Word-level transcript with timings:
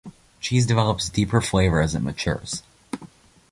The 0.03 0.11
cheese 0.39 0.65
develops 0.65 1.09
deeper 1.09 1.41
flavours 1.41 1.93
as 1.93 1.93
it 1.93 1.99
matures. 2.01 2.63